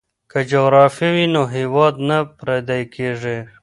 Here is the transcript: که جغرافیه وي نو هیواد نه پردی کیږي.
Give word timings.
که 0.31 0.39
جغرافیه 0.51 1.09
وي 1.15 1.25
نو 1.33 1.43
هیواد 1.55 1.95
نه 2.07 2.17
پردی 2.37 2.83
کیږي. 2.93 3.37